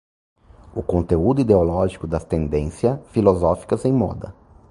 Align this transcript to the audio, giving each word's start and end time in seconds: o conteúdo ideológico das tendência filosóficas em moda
o 0.73 0.81
conteúdo 0.81 1.41
ideológico 1.41 2.07
das 2.07 2.23
tendência 2.23 2.97
filosóficas 3.11 3.85
em 3.85 3.93
moda 3.93 4.33